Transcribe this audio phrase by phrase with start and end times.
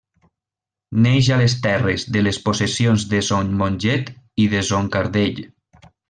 [1.01, 4.09] Neix a les terres de les possessions de Son Monget
[4.45, 5.43] i de Son Cardell.